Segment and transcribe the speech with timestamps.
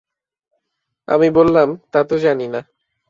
[1.07, 2.61] আমি বললাম, তা তো জানি না।